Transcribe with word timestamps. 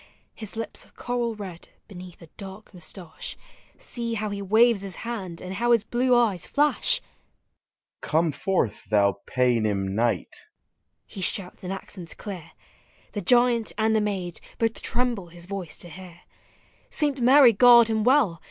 His 0.33 0.55
lips 0.55 0.83
a 0.83 0.87
i*e 0.87 0.91
coral 0.95 1.35
red— 1.35 1.69
beneath 1.87 2.23
a 2.23 2.27
dark 2.35 2.73
mustache; 2.73 3.37
See 3.77 4.15
how 4.15 4.31
he 4.31 4.41
waves 4.41 4.81
his 4.81 4.95
hand— 5.05 5.39
and 5.41 5.53
how 5.53 5.73
his 5.73 5.83
blue 5.83 6.15
eyes 6.15 6.49
Hash! 6.55 7.01
"Come 8.01 8.31
forth, 8.31 8.81
thou 8.89 9.21
raynim 9.37 9.89
knight!"— 9.93 10.41
he 11.05 11.21
shouts 11.21 11.63
in 11.63 11.69
accents 11.69 12.15
clear. 12.15 12.53
The 13.11 13.21
giant 13.21 13.73
and 13.77 13.93
(he 13.95 13.99
maid 14.01 14.39
both 14.57 14.81
tremble 14.81 15.27
his 15.27 15.45
voice 15.45 15.77
to 15.77 15.87
hear. 15.89 16.21
Saint 16.89 17.21
Mary 17.21 17.53
guard 17.53 17.87
him 17.87 18.03
well! 18.03 18.39